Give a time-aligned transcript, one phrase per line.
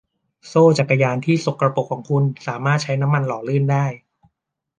[0.47, 3.85] โซ่จักรยานที่สกปรกของคุณสามารถใช้น้ำมันหล่อลื่นได้